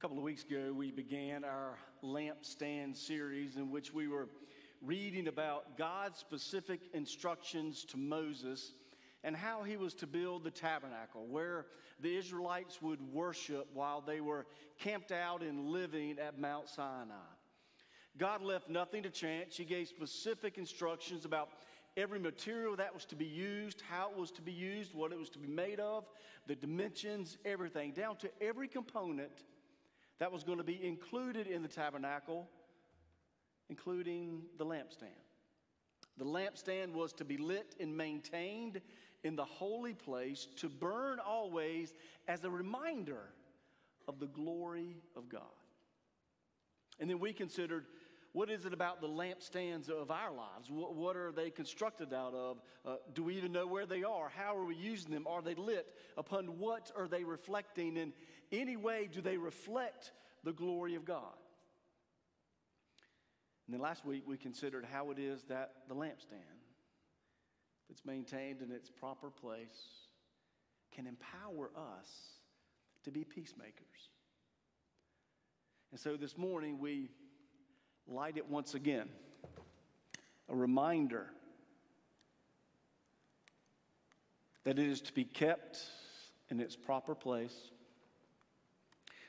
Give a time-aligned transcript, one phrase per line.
[0.00, 4.28] A couple of weeks ago, we began our lampstand series in which we were
[4.80, 8.72] reading about God's specific instructions to Moses
[9.24, 11.66] and how he was to build the tabernacle, where
[12.00, 14.46] the Israelites would worship while they were
[14.78, 17.12] camped out and living at Mount Sinai.
[18.16, 19.54] God left nothing to chance.
[19.54, 21.50] He gave specific instructions about
[21.98, 25.18] every material that was to be used, how it was to be used, what it
[25.18, 26.06] was to be made of,
[26.46, 29.44] the dimensions, everything, down to every component
[30.20, 32.46] that was going to be included in the tabernacle,
[33.68, 35.08] including the lampstand.
[36.18, 38.82] The lampstand was to be lit and maintained
[39.24, 41.94] in the holy place to burn always
[42.28, 43.32] as a reminder
[44.06, 45.42] of the glory of God.
[46.98, 47.86] And then we considered
[48.32, 50.70] what is it about the lampstands of our lives?
[50.70, 52.60] What, what are they constructed out of?
[52.86, 54.28] Uh, do we even know where they are?
[54.28, 55.26] How are we using them?
[55.26, 55.86] Are they lit?
[56.16, 57.96] Upon what are they reflecting?
[57.96, 58.12] In
[58.52, 60.12] any way, do they reflect
[60.44, 61.34] the glory of God?
[63.66, 66.60] And then last week we considered how it is that the lampstand
[67.88, 70.06] that's maintained in its proper place
[70.92, 72.08] can empower us
[73.04, 74.10] to be peacemakers.
[75.90, 77.10] And so this morning we
[78.10, 79.08] light it once again.
[80.48, 81.26] A reminder
[84.64, 85.78] that it is to be kept
[86.50, 87.54] in its proper place,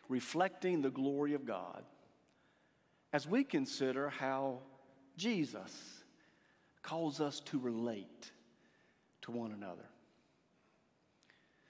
[0.10, 1.84] reflecting the glory of God
[3.14, 4.60] as we consider how
[5.16, 6.04] Jesus
[6.82, 8.32] calls us to relate
[9.22, 9.86] to one another.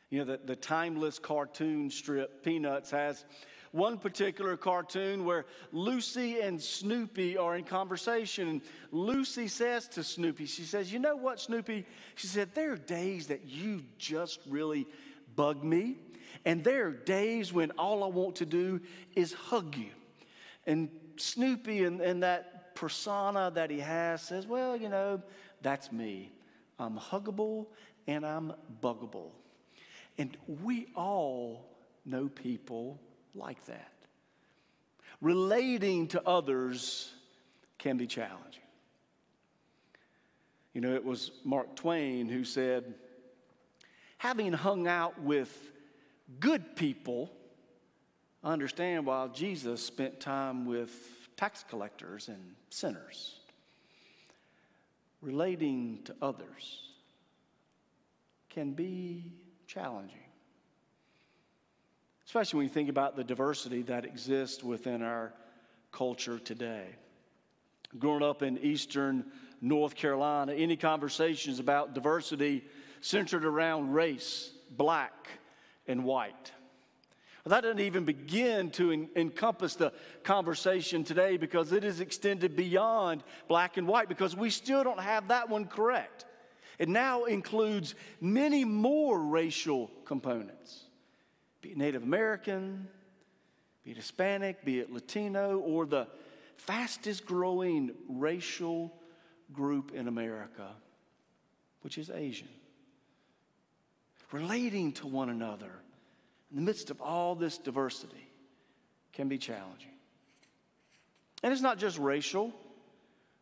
[0.10, 3.26] You know, the, the timeless cartoon strip, Peanuts, has
[3.72, 8.48] one particular cartoon where Lucy and Snoopy are in conversation.
[8.48, 11.86] And Lucy says to Snoopy, She says, You know what, Snoopy?
[12.16, 14.88] She said, There are days that you just really
[15.36, 15.98] bug me.
[16.46, 18.82] And there are days when all I want to do
[19.16, 19.92] is hug you.
[20.66, 25.22] And Snoopy and, and that persona that he has says, Well, you know,
[25.62, 26.32] that's me.
[26.78, 27.68] I'm huggable
[28.08, 29.30] and I'm buggable.
[30.18, 31.70] And we all
[32.06, 33.00] know people
[33.36, 33.92] like that.
[35.22, 37.12] Relating to others
[37.78, 38.62] can be challenging.
[40.74, 42.94] You know, it was Mark Twain who said,
[44.18, 45.72] having hung out with
[46.40, 47.32] good people,
[48.44, 50.92] I understand why Jesus spent time with
[51.36, 53.40] tax collectors and sinners.
[55.22, 56.90] Relating to others
[58.50, 59.34] can be
[59.68, 60.31] challenging
[62.32, 65.34] especially when you think about the diversity that exists within our
[65.92, 66.86] culture today.
[68.00, 69.26] Growing up in eastern
[69.60, 72.64] North Carolina, any conversations about diversity
[73.02, 75.28] centered around race, black
[75.88, 76.54] and white.
[77.44, 79.92] Well, that doesn't even begin to en- encompass the
[80.24, 85.28] conversation today because it is extended beyond black and white because we still don't have
[85.28, 86.24] that one correct.
[86.80, 90.86] It now includes many more racial components
[91.62, 92.88] be it Native American,
[93.84, 96.08] be it Hispanic, be it Latino, or the
[96.58, 98.94] fastest growing racial
[99.54, 100.70] group in America,
[101.82, 102.50] which is Asian.
[104.32, 105.72] Relating to one another
[106.50, 108.30] in the midst of all this diversity
[109.14, 109.92] can be challenging.
[111.44, 112.54] And it's not just racial,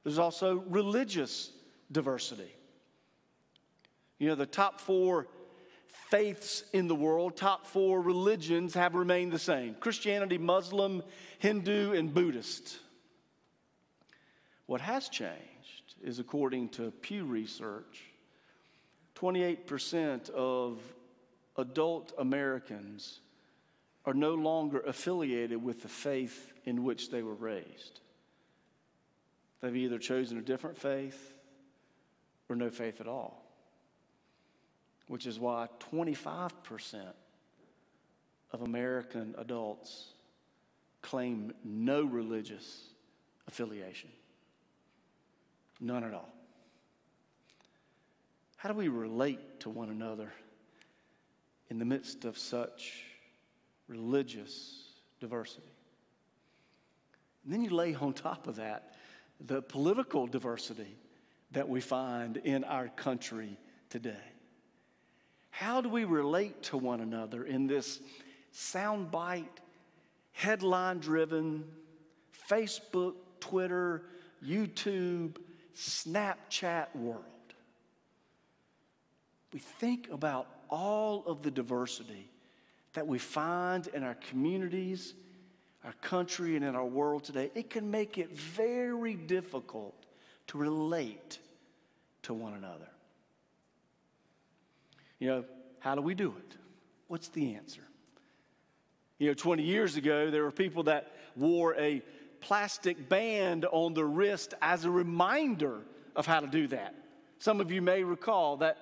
[0.04, 1.52] there's also religious
[1.92, 2.52] diversity.
[4.18, 5.28] You know, the top four
[6.10, 11.04] faiths in the world, top four religions have remained the same Christianity, Muslim,
[11.40, 12.80] Hindu, and Buddhist.
[14.66, 18.04] What has changed is according to Pew Research,
[19.16, 20.80] 28% of
[21.58, 23.20] adult Americans
[24.06, 28.00] are no longer affiliated with the faith in which they were raised.
[29.62, 31.34] They've either chosen a different faith
[32.48, 33.39] or no faith at all
[35.10, 36.52] which is why 25%
[38.52, 40.14] of American adults
[41.02, 42.84] claim no religious
[43.48, 44.12] affiliation.
[45.82, 46.30] None at all.
[48.58, 50.32] How do we relate to one another
[51.70, 53.04] in the midst of such
[53.88, 55.74] religious diversity?
[57.44, 58.94] And then you lay on top of that
[59.44, 60.98] the political diversity
[61.52, 63.58] that we find in our country
[63.90, 64.14] today.
[65.50, 68.00] How do we relate to one another in this
[68.54, 69.46] soundbite,
[70.32, 71.66] headline driven,
[72.50, 74.04] Facebook, Twitter,
[74.46, 75.38] YouTube,
[75.76, 77.24] Snapchat world?
[79.54, 82.30] We think about all of the diversity
[82.94, 85.14] that we find in our communities
[85.84, 89.96] our country and in our world today, it can make it very difficult
[90.48, 91.40] to relate
[92.24, 92.90] to one another.
[95.20, 95.46] You know,
[95.80, 96.58] how do we do it?
[97.08, 97.82] What's the answer?
[99.18, 102.02] You know, 20 years ago, there were people that wore a
[102.40, 105.82] plastic band on their wrist as a reminder
[106.16, 106.96] of how to do that.
[107.38, 108.78] Some of you may recall that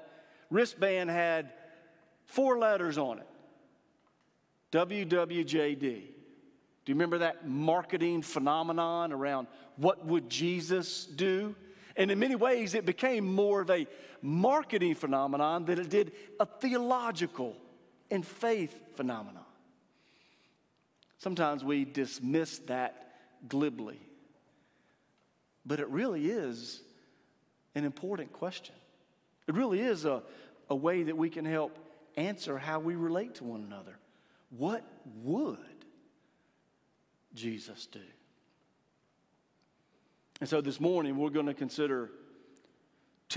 [0.49, 1.51] wristband had
[2.25, 3.27] four letters on it
[4.71, 5.79] WWJD.
[5.79, 11.55] Do you remember that marketing phenomenon around what would Jesus do?
[11.95, 13.87] And in many ways, it became more of a
[14.21, 17.55] marketing phenomenon than it did a theological
[18.09, 19.43] and faith phenomenon.
[21.17, 23.15] Sometimes we dismiss that
[23.47, 23.99] glibly,
[25.65, 26.81] but it really is
[27.75, 28.75] an important question.
[29.47, 30.23] It really is a,
[30.69, 31.77] a way that we can help
[32.15, 33.97] answer how we relate to one another.
[34.49, 34.83] What
[35.23, 35.57] would
[37.33, 38.01] Jesus do?
[40.39, 42.11] And so this morning we're going to consider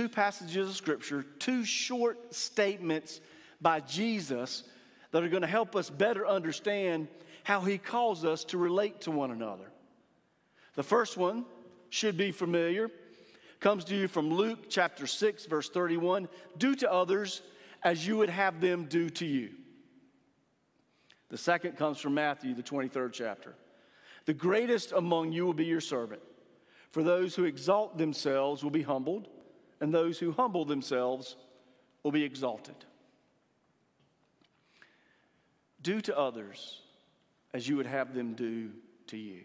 [0.00, 3.20] two passages of Scripture, two short statements
[3.60, 4.62] by Jesus
[5.10, 7.06] that are going to help us better understand
[7.44, 9.70] how he calls us to relate to one another.
[10.74, 11.44] The first one
[11.90, 12.90] should be familiar,
[13.60, 17.42] comes to you from Luke chapter 6, verse 31 Do to others
[17.82, 19.50] as you would have them do to you.
[21.28, 23.54] The second comes from Matthew, the 23rd chapter.
[24.24, 26.22] The greatest among you will be your servant.
[26.90, 29.28] For those who exalt themselves will be humbled,
[29.80, 31.36] and those who humble themselves
[32.02, 32.74] will be exalted.
[35.82, 36.80] Do to others
[37.52, 38.70] as you would have them do
[39.08, 39.42] to you.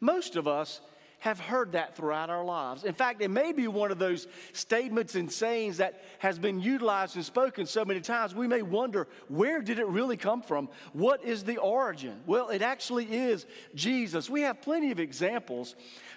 [0.00, 0.80] Most of us
[1.18, 2.84] have heard that throughout our lives.
[2.84, 7.16] In fact, it may be one of those statements and sayings that has been utilized
[7.16, 10.68] and spoken so many times, we may wonder where did it really come from?
[10.92, 12.20] What is the origin?
[12.26, 14.28] Well, it actually is Jesus.
[14.28, 15.74] We have plenty of examples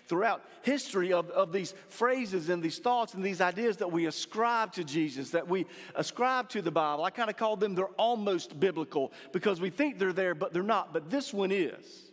[0.08, 4.74] throughout history of, of these phrases and these thoughts and these ideas that we ascribe
[4.74, 5.66] to Jesus, that we
[5.96, 7.04] ascribe to the Bible.
[7.04, 10.64] I kind of call them they're almost biblical because we think they're there, but they're
[10.64, 10.94] not.
[10.94, 12.09] But this one is.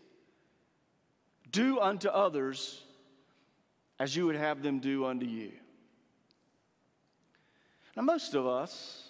[1.56, 2.82] Do unto others
[3.98, 5.52] as you would have them do unto you.
[7.96, 9.08] Now, most of us,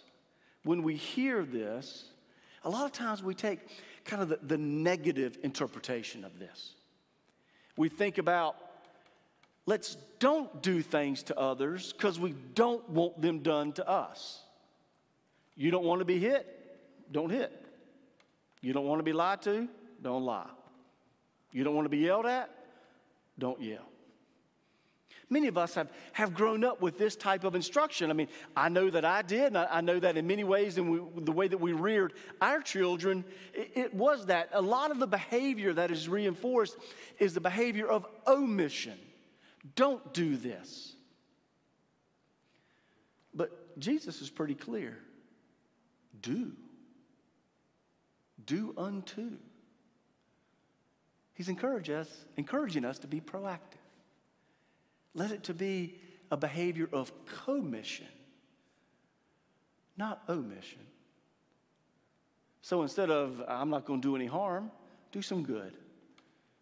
[0.63, 2.05] when we hear this,
[2.63, 3.59] a lot of times we take
[4.05, 6.75] kind of the, the negative interpretation of this.
[7.77, 8.55] We think about
[9.67, 14.41] let's don't do things to others because we don't want them done to us.
[15.57, 16.47] You don't want to be hit?
[17.11, 17.51] Don't hit.
[18.61, 19.67] You don't want to be lied to?
[20.01, 20.47] Don't lie.
[21.53, 22.51] You don't want to be yelled at?
[23.39, 23.87] Don't yell.
[25.29, 28.11] Many of us have, have grown up with this type of instruction.
[28.11, 30.79] I mean, I know that I did, and I, I know that in many ways,
[30.79, 34.51] in the way that we reared our children, it, it was that.
[34.53, 36.77] A lot of the behavior that is reinforced
[37.19, 38.99] is the behavior of omission.
[39.75, 40.95] Don't do this.
[43.35, 44.97] But Jesus is pretty clear
[46.23, 46.53] do.
[48.45, 49.33] Do unto.
[51.37, 53.85] He's encouraging us, encouraging us to be proactive.
[55.15, 56.01] Let it to be
[56.31, 57.13] a behavior of
[57.45, 58.07] commission,
[59.99, 60.81] not omission.
[62.63, 64.71] So instead of I'm not going to do any harm,
[65.13, 65.77] do some good.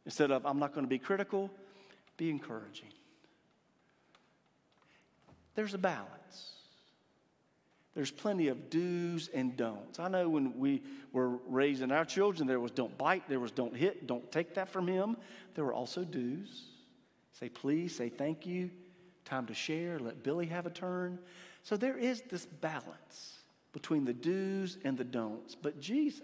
[0.06, 1.50] Instead of I'm not going to be critical,
[2.16, 2.92] be encouraging.
[5.54, 6.53] There's a balance.
[7.94, 10.00] There's plenty of do's and don'ts.
[10.00, 10.82] I know when we
[11.12, 14.68] were raising our children, there was don't bite, there was don't hit, don't take that
[14.68, 15.16] from him.
[15.54, 16.64] There were also do's.
[17.38, 18.70] Say please, say thank you,
[19.24, 21.18] time to share, let Billy have a turn.
[21.62, 23.38] So there is this balance
[23.72, 25.54] between the do's and the don'ts.
[25.54, 26.22] But Jesus,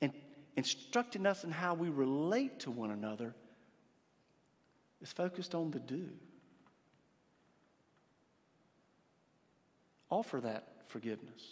[0.00, 0.12] in
[0.56, 3.34] instructing us in how we relate to one another,
[5.00, 6.08] is focused on the do.
[10.12, 11.42] Offer that forgiveness.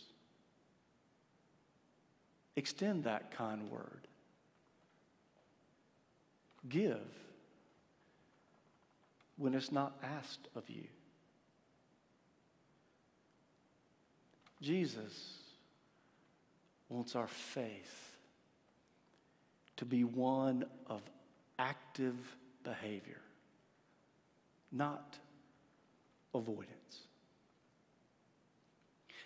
[2.57, 4.07] Extend that kind word.
[6.69, 7.00] Give
[9.38, 10.85] when it's not asked of you.
[14.61, 15.38] Jesus
[16.90, 18.14] wants our faith
[19.79, 21.00] to be one of
[21.59, 23.23] active behavior,
[24.71, 25.17] not
[26.35, 26.80] avoidance.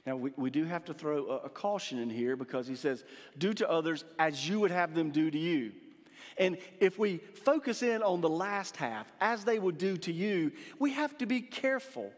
[0.07, 3.05] Now, we, we do have to throw a, a caution in here because he says,
[3.39, 5.73] Do to others as you would have them do to you.
[6.37, 10.53] And if we focus in on the last half, as they would do to you,
[10.79, 12.13] we have to be careful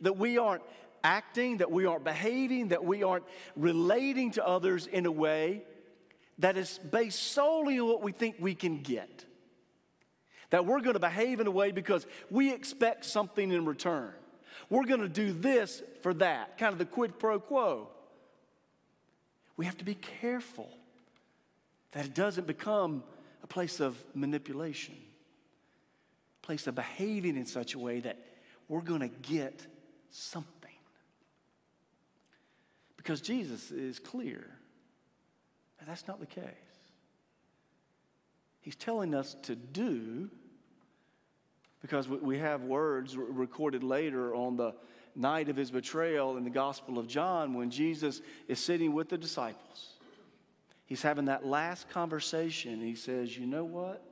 [0.00, 0.62] that we aren't
[1.02, 5.62] acting, that we aren't behaving, that we aren't relating to others in a way
[6.38, 9.24] that is based solely on what we think we can get.
[10.50, 14.12] That we're going to behave in a way because we expect something in return.
[14.68, 17.88] We're going to do this for that, kind of the quid pro quo.
[19.56, 20.68] We have to be careful
[21.92, 23.02] that it doesn't become
[23.42, 24.96] a place of manipulation,
[26.42, 28.18] a place of behaving in such a way that
[28.68, 29.66] we're going to get
[30.10, 30.52] something.
[32.96, 34.44] Because Jesus is clear
[35.78, 36.44] that that's not the case.
[38.60, 40.28] He's telling us to do
[41.86, 44.74] because we have words recorded later on the
[45.14, 49.16] night of his betrayal in the Gospel of John when Jesus is sitting with the
[49.16, 49.92] disciples.
[50.84, 52.80] He's having that last conversation.
[52.80, 54.02] He says, You know what?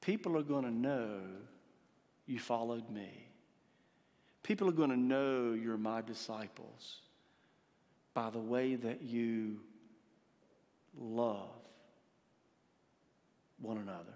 [0.00, 1.20] People are going to know
[2.26, 3.28] you followed me.
[4.42, 6.98] People are going to know you're my disciples
[8.12, 9.60] by the way that you
[10.98, 11.46] love
[13.60, 14.14] one another.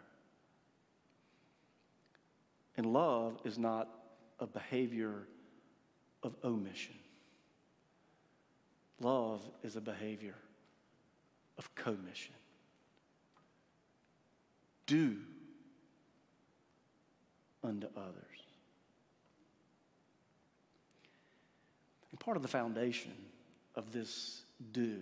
[2.81, 3.91] And love is not
[4.39, 5.27] a behavior
[6.23, 6.95] of omission.
[9.03, 10.37] Love is a behavior
[11.59, 12.33] of commission.
[14.87, 15.19] Do
[17.63, 18.15] unto others.
[22.11, 23.13] And part of the foundation
[23.75, 24.41] of this
[24.73, 25.01] do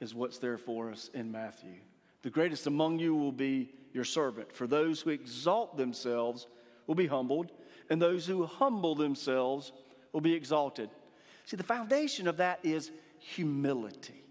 [0.00, 1.76] is what's there for us in Matthew.
[2.22, 4.52] The greatest among you will be your servant.
[4.52, 6.46] For those who exalt themselves
[6.86, 7.52] will be humbled,
[7.90, 9.72] and those who humble themselves
[10.12, 10.88] will be exalted.
[11.46, 14.22] See, the foundation of that is humility.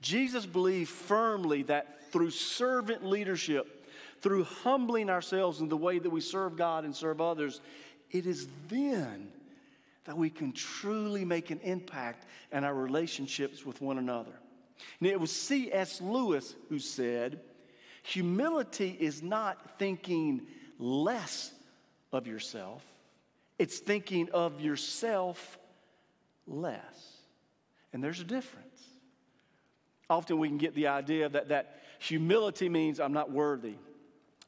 [0.00, 3.86] Jesus believed firmly that through servant leadership,
[4.20, 7.60] through humbling ourselves in the way that we serve God and serve others,
[8.10, 9.28] it is then
[10.04, 14.32] that we can truly make an impact in our relationships with one another.
[15.00, 16.00] And it was C.S.
[16.00, 17.40] Lewis who said,
[18.04, 20.42] Humility is not thinking
[20.78, 21.52] less
[22.12, 22.84] of yourself,
[23.58, 25.58] it's thinking of yourself
[26.46, 27.16] less.
[27.92, 28.68] And there's a difference.
[30.10, 33.74] Often we can get the idea that, that humility means I'm not worthy.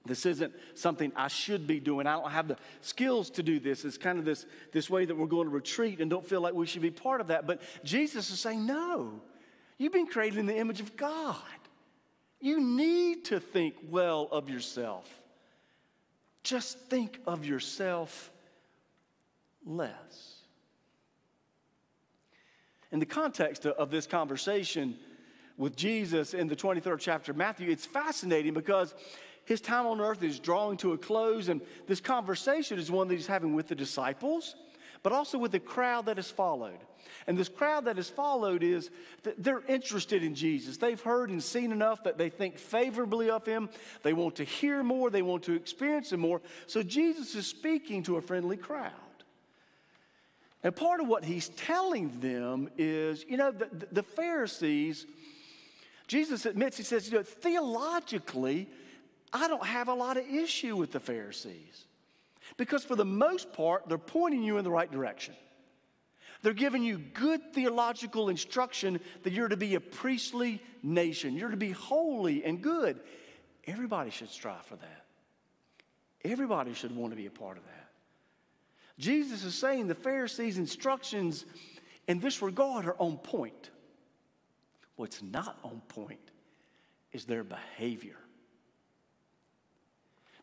[0.07, 2.07] This isn't something I should be doing.
[2.07, 3.85] I don't have the skills to do this.
[3.87, 6.52] It's kind of this, this way that we're going to retreat and don't feel like
[6.52, 7.47] we should be part of that.
[7.47, 9.23] But Jesus is saying, no,
[9.78, 11.37] you've been created in the image of God.
[12.40, 15.09] You need to think well of yourself.
[16.43, 18.31] Just think of yourself
[19.64, 20.35] less.
[22.93, 24.97] In the context of this conversation
[25.57, 28.95] with Jesus in the 23rd chapter of Matthew, it's fascinating because
[29.45, 33.14] his time on earth is drawing to a close, and this conversation is one that
[33.14, 34.54] he's having with the disciples,
[35.04, 36.78] but also with the crowd that has followed.
[37.26, 38.90] And this crowd that has followed is
[39.38, 40.78] they're interested in Jesus.
[40.78, 43.68] They've heard and seen enough that they think favorably of him.
[44.02, 46.40] They want to hear more, they want to experience him more.
[46.66, 48.92] So Jesus is speaking to a friendly crowd.
[50.62, 55.06] And part of what he's telling them is, you know, the, the Pharisees,
[56.06, 58.70] Jesus admits, he says, you know, theologically,
[59.30, 61.84] I don't have a lot of issue with the Pharisees.
[62.56, 65.34] Because for the most part, they're pointing you in the right direction.
[66.42, 71.56] They're giving you good theological instruction that you're to be a priestly nation, you're to
[71.56, 73.00] be holy and good.
[73.66, 75.04] Everybody should strive for that.
[76.23, 77.88] Everybody should want to be a part of that.
[78.99, 81.44] Jesus is saying the Pharisees' instructions
[82.06, 83.70] in this regard are on point.
[84.96, 86.30] What's not on point
[87.12, 88.16] is their behavior.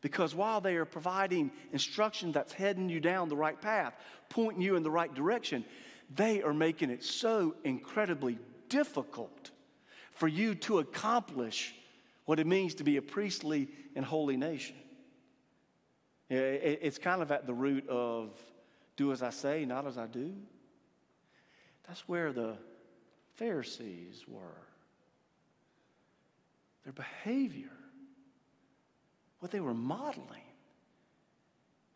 [0.01, 3.93] Because while they are providing instruction that's heading you down the right path,
[4.29, 5.63] pointing you in the right direction,
[6.13, 9.51] they are making it so incredibly difficult
[10.11, 11.75] for you to accomplish
[12.25, 14.75] what it means to be a priestly and holy nation.
[16.29, 18.29] It's kind of at the root of
[18.95, 20.33] do as I say, not as I do.
[21.87, 22.55] That's where the
[23.35, 24.67] Pharisees were.
[26.83, 27.69] Their behavior,
[29.41, 30.45] what they were modeling,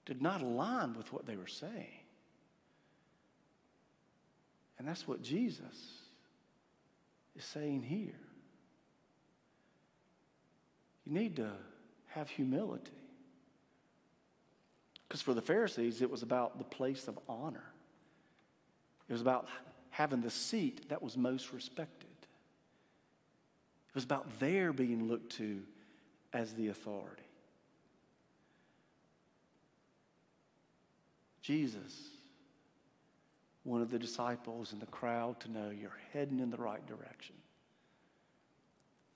[0.06, 2.02] did not align with what they were saying.
[4.78, 6.02] And that's what Jesus
[7.36, 8.20] is saying here.
[11.06, 11.52] You need to
[12.08, 12.92] have humility.
[15.08, 17.72] Because for the Pharisees, it was about the place of honor,
[19.08, 19.48] it was about
[19.92, 25.62] having the seat that was most respected, it was about their being looked to
[26.34, 27.25] as the authority.
[31.46, 31.94] Jesus
[33.66, 37.36] one of the disciples in the crowd to know you're heading in the right direction.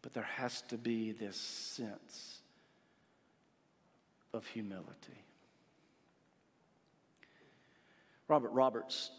[0.01, 2.39] But there has to be this sense
[4.33, 5.23] of humility.
[8.27, 9.11] Robert Roberts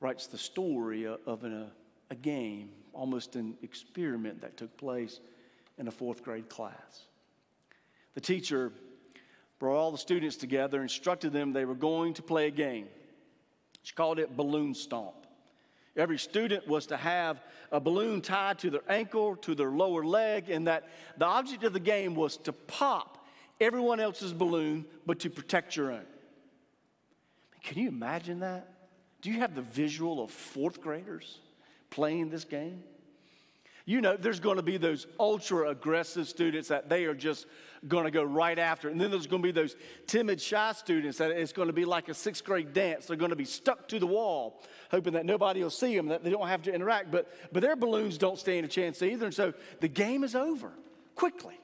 [0.00, 1.70] writes the story of an, a,
[2.10, 5.18] a game, almost an experiment that took place
[5.78, 7.06] in a fourth grade class.
[8.14, 8.70] The teacher
[9.60, 12.88] brought all the students together, instructed them they were going to play a game.
[13.82, 15.14] She called it Balloon Stomp.
[15.96, 20.48] Every student was to have a balloon tied to their ankle, to their lower leg,
[20.48, 20.88] and that
[21.18, 23.26] the object of the game was to pop
[23.60, 26.06] everyone else's balloon, but to protect your own.
[27.62, 28.72] Can you imagine that?
[29.20, 31.38] Do you have the visual of fourth graders
[31.90, 32.82] playing this game?
[33.90, 37.46] You know, there's going to be those ultra aggressive students that they are just
[37.88, 38.88] going to go right after.
[38.88, 39.74] And then there's going to be those
[40.06, 43.06] timid, shy students that it's going to be like a sixth grade dance.
[43.06, 46.22] They're going to be stuck to the wall, hoping that nobody will see them, that
[46.22, 47.10] they don't have to interact.
[47.10, 49.26] But, but their balloons don't stand a chance either.
[49.26, 50.70] And so the game is over
[51.16, 51.58] quickly.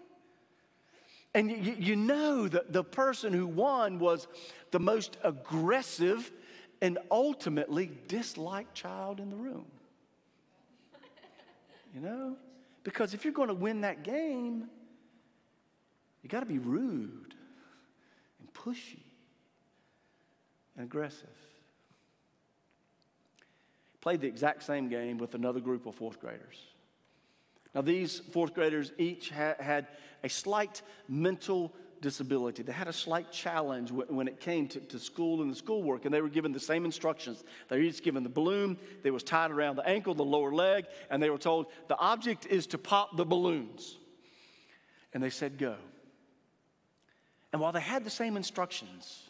[1.33, 4.27] And you, you know that the person who won was
[4.73, 6.33] the most aggressive
[6.83, 9.67] and ultimately disliked child in the room.
[11.97, 12.37] You know?
[12.85, 14.69] Because if you're going to win that game,
[16.23, 17.35] you got to be rude
[18.39, 19.01] and pushy
[20.77, 21.27] and aggressive.
[24.03, 26.67] Played the exact same game with another group of fourth graders.
[27.75, 29.89] Now, these fourth graders each ha- had
[30.23, 31.75] a slight mental
[32.07, 32.63] disability.
[32.63, 36.15] They had a slight challenge when it came to, to school and the schoolwork, and
[36.15, 37.43] they were given the same instructions.
[37.69, 40.85] They were each given the balloon that was tied around the ankle, the lower leg,
[41.11, 43.97] and they were told the object is to pop the balloons.
[45.13, 45.75] And they said, Go.
[47.53, 49.29] And while they had the same instructions,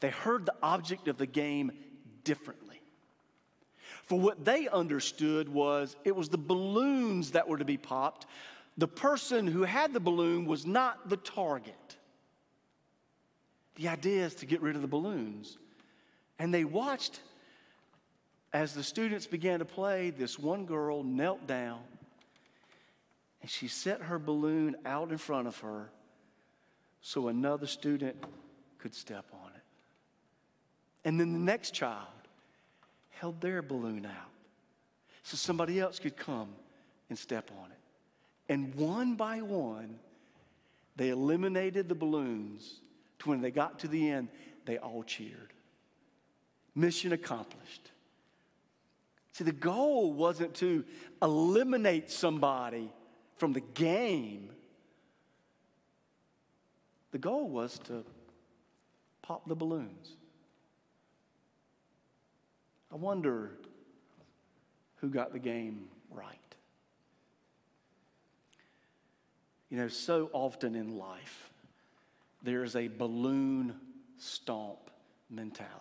[0.00, 1.70] they heard the object of the game
[2.24, 2.80] differently.
[4.06, 8.26] For what they understood was it was the balloons that were to be popped,
[8.80, 11.74] the person who had the balloon was not the target.
[13.76, 15.58] The idea is to get rid of the balloons.
[16.38, 17.20] And they watched
[18.54, 20.08] as the students began to play.
[20.08, 21.80] This one girl knelt down
[23.42, 25.90] and she set her balloon out in front of her
[27.02, 28.16] so another student
[28.78, 29.62] could step on it.
[31.04, 32.06] And then the next child
[33.10, 34.30] held their balloon out
[35.22, 36.48] so somebody else could come
[37.10, 37.76] and step on it.
[38.50, 40.00] And one by one,
[40.96, 42.80] they eliminated the balloons
[43.20, 44.26] to when they got to the end,
[44.66, 45.52] they all cheered.
[46.74, 47.92] Mission accomplished.
[49.32, 50.84] See, the goal wasn't to
[51.22, 52.90] eliminate somebody
[53.36, 54.50] from the game,
[57.12, 58.04] the goal was to
[59.22, 60.16] pop the balloons.
[62.92, 63.52] I wonder
[64.96, 66.49] who got the game right.
[69.70, 71.50] You know, so often in life,
[72.42, 73.74] there's a balloon
[74.18, 74.90] stomp
[75.30, 75.76] mentality.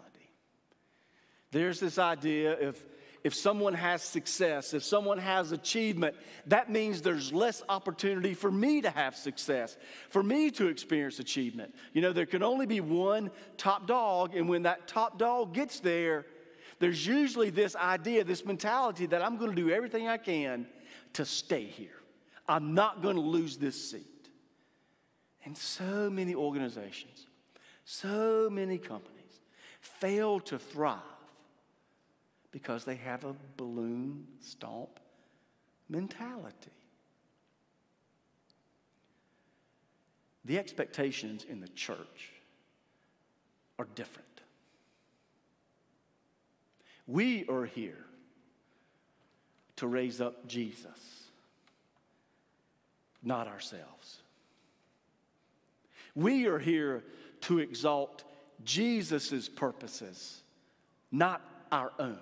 [1.51, 2.85] There's this idea if,
[3.23, 8.81] if someone has success, if someone has achievement, that means there's less opportunity for me
[8.81, 9.75] to have success,
[10.09, 11.73] for me to experience achievement.
[11.93, 15.79] You know, there can only be one top dog, and when that top dog gets
[15.79, 16.27] there,
[16.77, 20.67] there's usually this idea, this mentality that I'm going to do everything I can
[21.13, 21.98] to stay here.
[22.49, 24.27] I'm not going to lose this seat.
[25.45, 27.27] And so many organizations,
[27.85, 29.39] so many companies
[29.79, 30.97] fail to thrive
[32.51, 34.99] because they have a balloon stomp
[35.89, 36.71] mentality.
[40.43, 42.31] The expectations in the church
[43.77, 44.25] are different.
[47.05, 48.05] We are here
[49.75, 51.28] to raise up Jesus
[53.23, 54.21] not ourselves.
[56.15, 57.03] We are here
[57.41, 58.23] to exalt
[58.63, 60.41] Jesus' purposes,
[61.11, 62.19] not our own.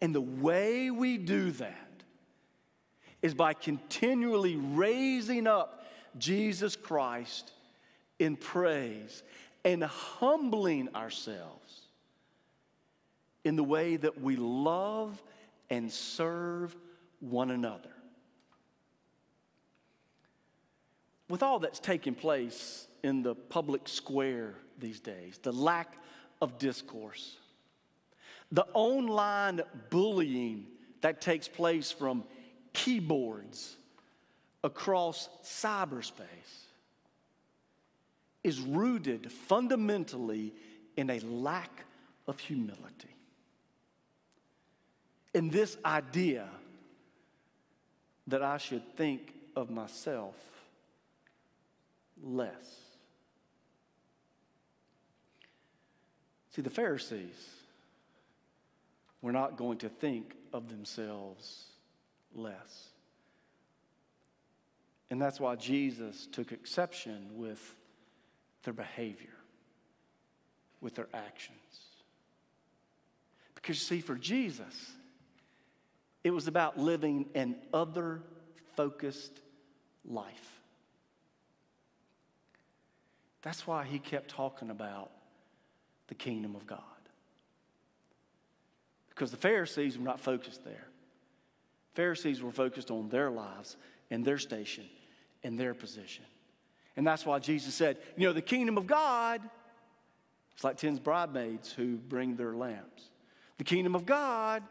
[0.00, 2.02] And the way we do that
[3.22, 5.86] is by continually raising up
[6.18, 7.52] Jesus Christ
[8.18, 9.22] in praise
[9.64, 11.82] and humbling ourselves
[13.44, 15.22] in the way that we love
[15.70, 16.76] and serve
[17.20, 17.91] one another.
[21.32, 25.96] With all that's taking place in the public square these days, the lack
[26.42, 27.38] of discourse,
[28.50, 30.66] the online bullying
[31.00, 32.22] that takes place from
[32.74, 33.76] keyboards
[34.62, 36.66] across cyberspace
[38.44, 40.52] is rooted fundamentally
[40.98, 41.86] in a lack
[42.26, 43.16] of humility.
[45.32, 46.46] In this idea
[48.26, 50.51] that I should think of myself
[52.22, 52.82] less.
[56.54, 57.48] See, the Pharisees
[59.22, 61.66] were not going to think of themselves
[62.34, 62.88] less.
[65.10, 67.74] And that's why Jesus took exception with
[68.64, 69.36] their behavior,
[70.80, 71.58] with their actions.
[73.54, 74.92] Because see, for Jesus,
[76.24, 78.22] it was about living an other
[78.76, 79.38] focused
[80.04, 80.61] life.
[83.42, 85.10] That's why he kept talking about
[86.08, 86.78] the kingdom of God.
[89.08, 90.86] Because the Pharisees were not focused there.
[91.92, 93.76] Pharisees were focused on their lives
[94.10, 94.84] and their station
[95.42, 96.24] and their position.
[96.96, 99.42] And that's why Jesus said, you know, the kingdom of God,
[100.54, 103.10] it's like ten bridesmaids who bring their lamps.
[103.58, 104.62] The kingdom of God,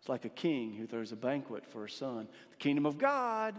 [0.00, 2.28] it's like a king who throws a banquet for a son.
[2.50, 3.54] The kingdom of God,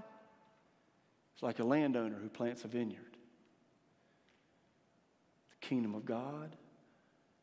[1.33, 3.10] it's like a landowner who plants a vineyard.
[5.61, 6.55] Kingdom of God,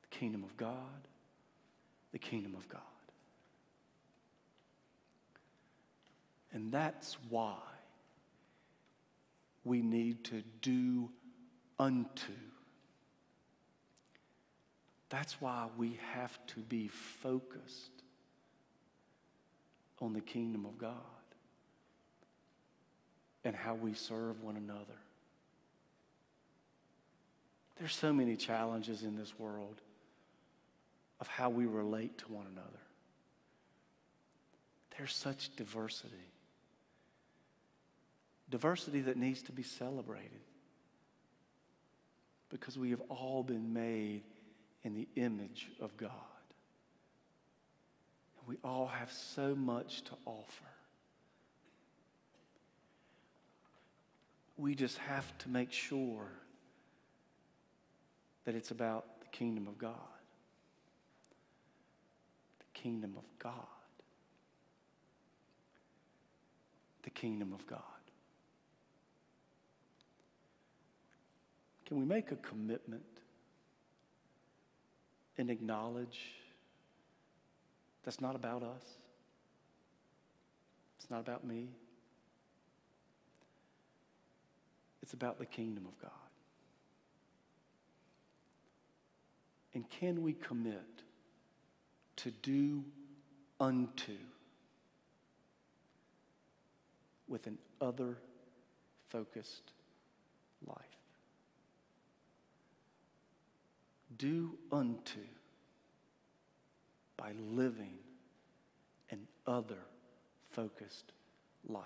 [0.02, 0.76] the kingdom of God,
[2.12, 2.80] the kingdom of God.
[6.52, 7.56] And that's why
[9.64, 11.10] we need to do
[11.78, 12.32] unto.
[15.10, 17.90] That's why we have to be focused
[20.00, 20.94] on the kingdom of God
[23.44, 24.98] and how we serve one another.
[27.78, 29.80] There's so many challenges in this world
[31.20, 32.68] of how we relate to one another.
[34.96, 36.14] There's such diversity.
[38.50, 40.40] Diversity that needs to be celebrated
[42.50, 44.22] because we have all been made
[44.82, 46.10] in the image of God.
[48.38, 50.64] And we all have so much to offer.
[54.56, 56.26] We just have to make sure
[58.44, 59.94] that it's about the kingdom of God.
[62.58, 63.52] The kingdom of God.
[67.02, 67.80] The kingdom of God.
[71.86, 73.02] Can we make a commitment
[75.38, 76.34] and acknowledge
[78.04, 78.82] that's not about us?
[80.98, 81.68] It's not about me.
[85.02, 86.27] It's about the kingdom of God.
[89.78, 91.04] And can we commit
[92.16, 92.82] to do
[93.60, 94.16] unto
[97.28, 98.18] with an other
[99.06, 99.70] focused
[100.66, 100.98] life?
[104.16, 105.20] do unto
[107.16, 107.94] by living
[109.10, 109.78] an other
[110.50, 111.12] focused
[111.68, 111.84] life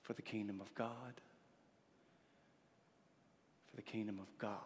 [0.00, 1.20] for the kingdom of God,
[3.72, 4.58] for the kingdom of God,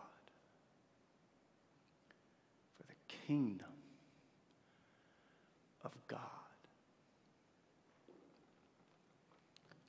[2.76, 3.68] for the kingdom
[5.84, 6.18] of God.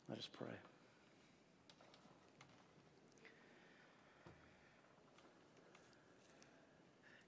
[0.08, 0.48] Let us pray.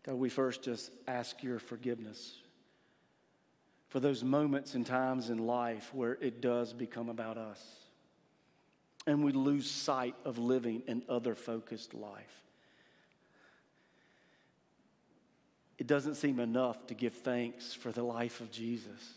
[0.03, 2.35] God, we first just ask your forgiveness
[3.87, 7.88] for those moments and times in life where it does become about us
[9.07, 12.43] and we lose sight of living an other focused life.
[15.77, 19.13] It doesn't seem enough to give thanks for the life of Jesus,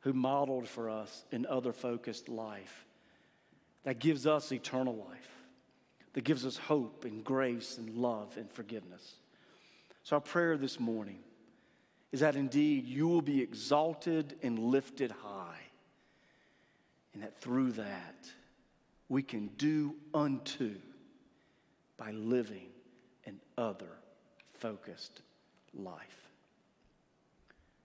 [0.00, 2.86] who modeled for us an other focused life
[3.84, 5.28] that gives us eternal life,
[6.12, 9.14] that gives us hope and grace and love and forgiveness.
[10.04, 11.18] So, our prayer this morning
[12.12, 15.60] is that indeed you will be exalted and lifted high,
[17.14, 18.30] and that through that
[19.10, 20.76] we can do unto
[21.98, 22.68] by living
[23.26, 23.98] an other
[24.60, 25.20] focused
[25.74, 26.28] life.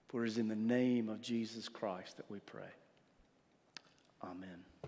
[0.08, 2.62] For it is in the name of Jesus Christ that we pray.
[4.22, 4.75] Amen.